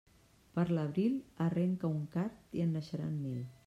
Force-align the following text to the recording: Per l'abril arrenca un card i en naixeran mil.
Per 0.55 0.63
l'abril 0.77 1.19
arrenca 1.47 1.95
un 1.99 2.03
card 2.19 2.61
i 2.61 2.69
en 2.69 2.79
naixeran 2.81 3.19
mil. 3.25 3.43